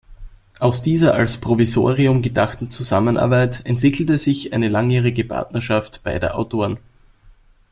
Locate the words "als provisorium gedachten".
1.13-2.71